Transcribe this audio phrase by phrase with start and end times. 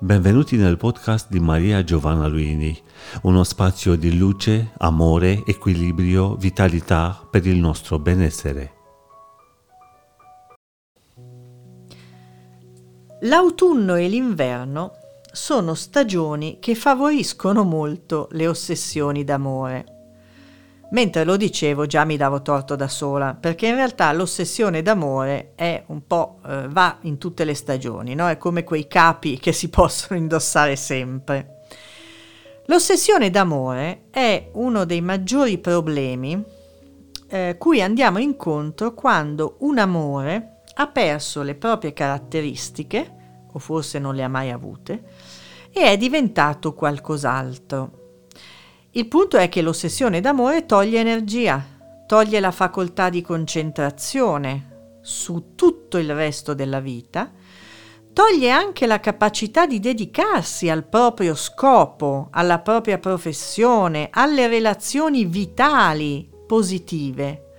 [0.00, 2.76] Benvenuti nel podcast di Maria Giovanna Luini,
[3.22, 8.72] uno spazio di luce, amore, equilibrio, vitalità per il nostro benessere.
[13.20, 14.94] L'autunno e l'inverno
[15.30, 19.93] sono stagioni che favoriscono molto le ossessioni d'amore.
[20.94, 25.82] Mentre lo dicevo già mi davo torto da sola, perché in realtà l'ossessione d'amore è
[25.88, 28.28] un po' eh, va in tutte le stagioni, no?
[28.28, 31.62] È come quei capi che si possono indossare sempre.
[32.66, 36.42] L'ossessione d'amore è uno dei maggiori problemi
[37.26, 44.14] eh, cui andiamo incontro quando un amore ha perso le proprie caratteristiche, o forse non
[44.14, 45.02] le ha mai avute,
[45.72, 48.03] e è diventato qualcos'altro.
[48.96, 51.60] Il punto è che l'ossessione d'amore toglie energia,
[52.06, 57.28] toglie la facoltà di concentrazione su tutto il resto della vita,
[58.12, 66.30] toglie anche la capacità di dedicarsi al proprio scopo, alla propria professione, alle relazioni vitali
[66.46, 67.54] positive.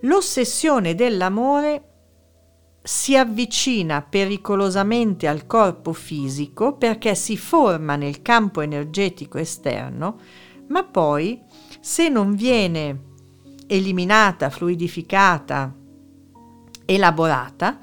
[0.00, 1.82] L'ossessione dell'amore
[2.82, 10.18] si avvicina pericolosamente al corpo fisico perché si forma nel campo energetico esterno
[10.68, 11.42] ma poi
[11.80, 13.06] se non viene
[13.66, 15.74] eliminata, fluidificata,
[16.84, 17.78] elaborata,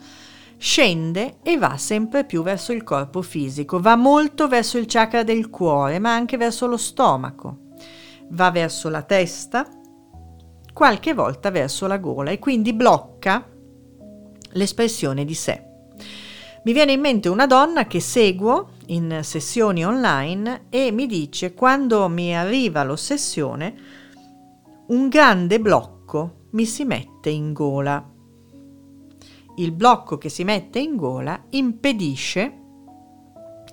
[0.57, 5.49] scende e va sempre più verso il corpo fisico, va molto verso il chakra del
[5.49, 7.59] cuore, ma anche verso lo stomaco,
[8.29, 9.67] va verso la testa,
[10.73, 13.47] qualche volta verso la gola e quindi blocca
[14.51, 15.74] l'espressione di sé.
[16.65, 22.09] Mi viene in mente una donna che seguo in sessioni online e mi dice quando
[22.09, 23.75] mi arriva l'ossessione
[24.87, 28.03] un grande blocco mi si mette in gola.
[29.57, 32.61] Il blocco che si mette in gola impedisce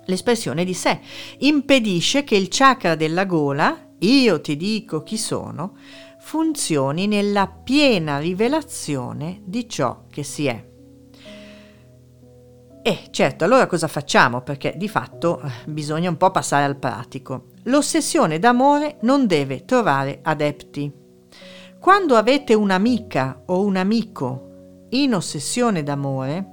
[0.05, 0.99] l'espressione di sé,
[1.39, 5.77] impedisce che il chakra della gola, io ti dico chi sono,
[6.19, 10.72] funzioni nella piena rivelazione di ciò che si è.
[12.85, 14.41] E certo, allora cosa facciamo?
[14.41, 17.45] Perché di fatto eh, bisogna un po' passare al pratico.
[17.63, 20.91] L'ossessione d'amore non deve trovare adepti.
[21.79, 26.45] Quando avete un'amica o un amico in ossessione d'amore,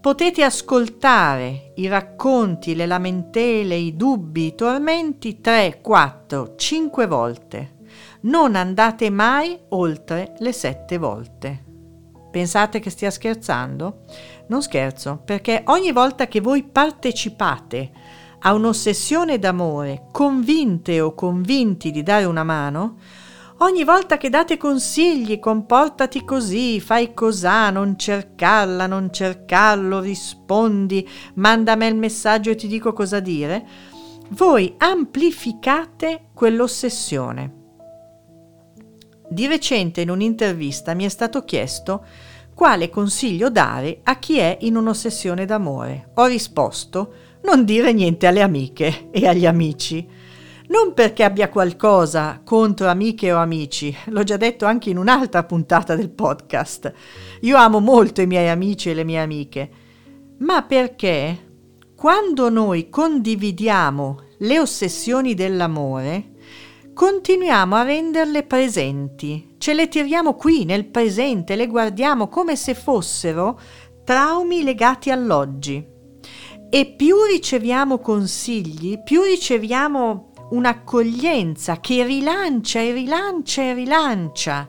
[0.00, 7.76] potete ascoltare i racconti, le lamentele, i dubbi, i tormenti 3, 4, 5 volte.
[8.20, 11.67] Non andate mai oltre le 7 volte.
[12.30, 14.04] Pensate che stia scherzando?
[14.48, 17.90] Non scherzo, perché ogni volta che voi partecipate
[18.40, 22.98] a un'ossessione d'amore, convinte o convinti di dare una mano,
[23.58, 31.86] ogni volta che date consigli, comportati così, fai cosà, non cercarla, non cercarlo, rispondi, mandami
[31.86, 33.66] il messaggio e ti dico cosa dire,
[34.30, 37.57] voi amplificate quell'ossessione.
[39.30, 42.04] Di recente in un'intervista mi è stato chiesto
[42.54, 46.10] quale consiglio dare a chi è in un'ossessione d'amore?
[46.14, 47.12] Ho risposto
[47.42, 50.06] non dire niente alle amiche e agli amici.
[50.68, 55.94] Non perché abbia qualcosa contro amiche o amici, l'ho già detto anche in un'altra puntata
[55.94, 56.92] del podcast.
[57.42, 59.70] Io amo molto i miei amici e le mie amiche,
[60.38, 61.46] ma perché
[61.94, 66.32] quando noi condividiamo le ossessioni dell'amore,
[66.98, 73.56] continuiamo a renderle presenti, ce le tiriamo qui nel presente, le guardiamo come se fossero
[74.02, 75.86] traumi legati all'oggi.
[76.68, 84.68] E più riceviamo consigli, più riceviamo un'accoglienza che rilancia e rilancia e rilancia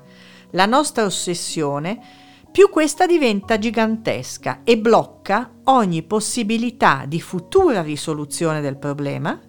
[0.51, 1.99] la nostra ossessione,
[2.51, 9.48] più questa diventa gigantesca e blocca ogni possibilità di futura risoluzione del problema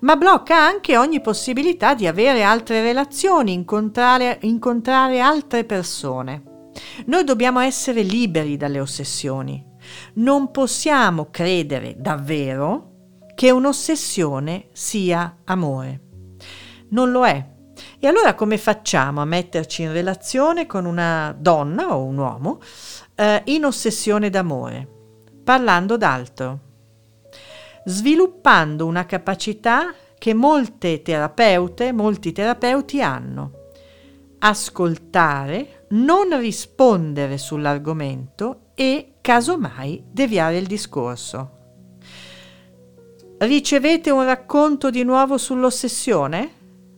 [0.00, 6.70] ma blocca anche ogni possibilità di avere altre relazioni, incontrare, incontrare altre persone.
[7.06, 9.64] Noi dobbiamo essere liberi dalle ossessioni.
[10.14, 12.92] Non possiamo credere davvero
[13.34, 16.00] che un'ossessione sia amore.
[16.90, 17.54] Non lo è.
[17.98, 22.60] E allora come facciamo a metterci in relazione con una donna o un uomo
[23.14, 24.88] eh, in ossessione d'amore?
[25.44, 26.65] Parlando d'altro
[27.86, 33.50] sviluppando una capacità che molte terapeute, molti terapeuti hanno.
[34.38, 41.50] Ascoltare, non rispondere sull'argomento e, casomai, deviare il discorso.
[43.38, 46.54] Ricevete un racconto di nuovo sull'ossessione?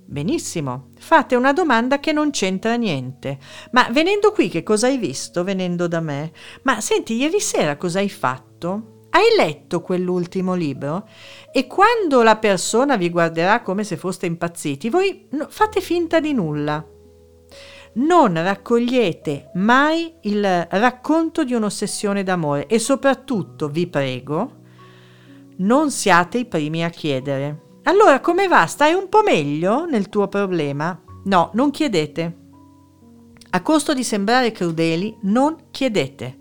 [0.07, 3.39] Benissimo, fate una domanda che non c'entra niente.
[3.73, 6.33] Ma venendo qui, che cosa hai visto venendo da me?
[6.63, 8.98] Ma senti, ieri sera cosa hai fatto?
[9.11, 11.09] Hai letto quell'ultimo libro?
[11.51, 16.85] E quando la persona vi guarderà come se foste impazziti, voi fate finta di nulla.
[17.91, 24.57] Non raccogliete mai il racconto di un'ossessione d'amore e soprattutto, vi prego,
[25.57, 27.63] non siate i primi a chiedere.
[27.85, 28.67] Allora, come va?
[28.67, 31.01] Stai un po' meglio nel tuo problema?
[31.25, 32.37] No, non chiedete.
[33.51, 36.37] A costo di sembrare crudeli, non chiedete.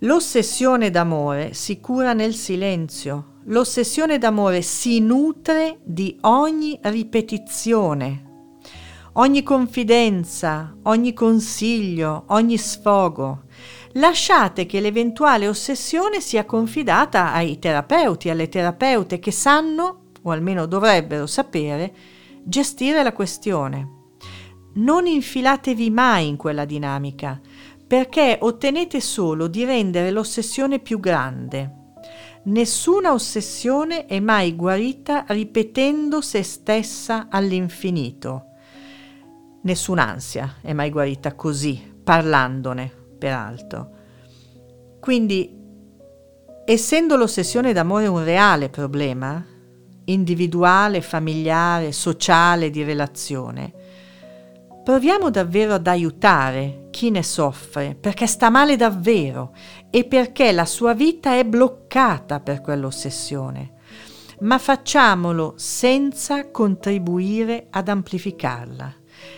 [0.00, 3.36] L'ossessione d'amore si cura nel silenzio.
[3.44, 8.24] L'ossessione d'amore si nutre di ogni ripetizione,
[9.14, 13.44] ogni confidenza, ogni consiglio, ogni sfogo.
[13.92, 21.26] Lasciate che l'eventuale ossessione sia confidata ai terapeuti, alle terapeute che sanno, o almeno dovrebbero
[21.26, 21.94] sapere,
[22.42, 23.94] gestire la questione.
[24.74, 27.40] Non infilatevi mai in quella dinamica,
[27.86, 31.84] perché ottenete solo di rendere l'ossessione più grande.
[32.44, 38.44] Nessuna ossessione è mai guarita ripetendo se stessa all'infinito.
[39.62, 43.90] Nessun'ansia è mai guarita così, parlandone, peraltro.
[45.00, 45.56] Quindi,
[46.64, 49.44] essendo l'ossessione d'amore un reale problema,
[50.04, 53.72] individuale, familiare, sociale, di relazione,
[54.86, 59.52] proviamo davvero ad aiutare chi ne soffre perché sta male davvero
[59.90, 63.72] e perché la sua vita è bloccata per quell'ossessione,
[64.42, 68.94] ma facciamolo senza contribuire ad amplificarla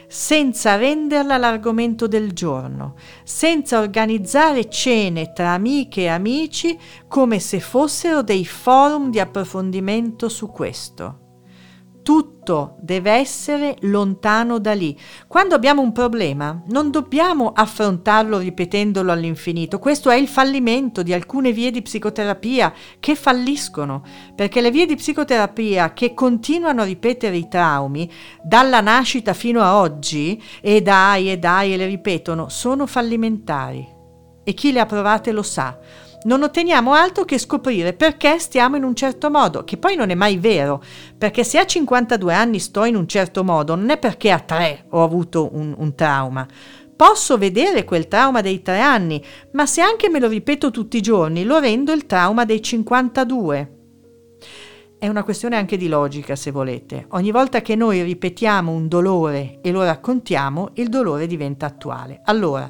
[0.06, 8.22] senza renderla l'argomento del giorno, senza organizzare cene tra amiche e amici come se fossero
[8.22, 11.27] dei forum di approfondimento su questo
[12.08, 14.98] tutto deve essere lontano da lì.
[15.26, 19.78] Quando abbiamo un problema non dobbiamo affrontarlo ripetendolo all'infinito.
[19.78, 24.02] Questo è il fallimento di alcune vie di psicoterapia che falliscono,
[24.34, 28.10] perché le vie di psicoterapia che continuano a ripetere i traumi
[28.42, 33.86] dalla nascita fino a oggi, e dai e dai e le ripetono, sono fallimentari.
[34.44, 35.78] E chi le ha provate lo sa
[36.24, 40.14] non otteniamo altro che scoprire perché stiamo in un certo modo, che poi non è
[40.14, 40.82] mai vero,
[41.16, 44.86] perché se a 52 anni sto in un certo modo non è perché a 3
[44.90, 46.46] ho avuto un, un trauma.
[46.96, 51.00] Posso vedere quel trauma dei tre anni, ma se anche me lo ripeto tutti i
[51.00, 53.74] giorni, lo rendo il trauma dei 52.
[54.98, 57.06] È una questione anche di logica, se volete.
[57.10, 62.20] Ogni volta che noi ripetiamo un dolore e lo raccontiamo, il dolore diventa attuale.
[62.24, 62.68] Allora,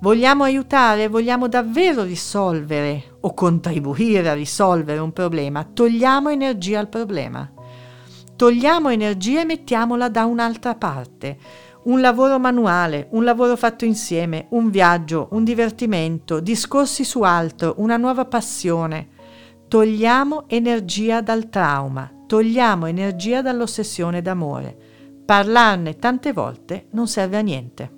[0.00, 7.50] Vogliamo aiutare, vogliamo davvero risolvere o contribuire a risolvere un problema, togliamo energia al problema.
[8.36, 11.36] Togliamo energia e mettiamola da un'altra parte.
[11.84, 17.96] Un lavoro manuale, un lavoro fatto insieme, un viaggio, un divertimento, discorsi su altro, una
[17.96, 19.08] nuova passione.
[19.66, 24.76] Togliamo energia dal trauma, togliamo energia dall'ossessione d'amore.
[25.24, 27.97] Parlarne tante volte non serve a niente.